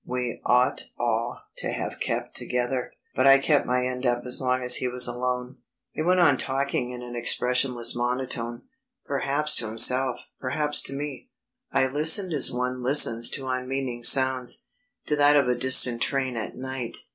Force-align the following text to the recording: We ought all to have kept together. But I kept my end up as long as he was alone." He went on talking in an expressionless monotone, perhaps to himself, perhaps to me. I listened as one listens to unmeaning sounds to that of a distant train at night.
We 0.03 0.41
ought 0.43 0.85
all 0.97 1.43
to 1.57 1.71
have 1.71 1.99
kept 1.99 2.35
together. 2.35 2.91
But 3.15 3.27
I 3.27 3.37
kept 3.37 3.67
my 3.67 3.85
end 3.85 4.03
up 4.03 4.23
as 4.25 4.41
long 4.41 4.63
as 4.63 4.77
he 4.77 4.87
was 4.87 5.07
alone." 5.07 5.57
He 5.91 6.01
went 6.01 6.19
on 6.19 6.37
talking 6.39 6.89
in 6.89 7.03
an 7.03 7.15
expressionless 7.15 7.95
monotone, 7.95 8.63
perhaps 9.05 9.55
to 9.57 9.67
himself, 9.67 10.17
perhaps 10.39 10.81
to 10.85 10.93
me. 10.93 11.29
I 11.71 11.85
listened 11.85 12.33
as 12.33 12.51
one 12.51 12.81
listens 12.81 13.29
to 13.29 13.45
unmeaning 13.47 14.03
sounds 14.03 14.65
to 15.05 15.15
that 15.17 15.35
of 15.35 15.47
a 15.47 15.53
distant 15.53 16.01
train 16.01 16.35
at 16.35 16.57
night. 16.57 16.97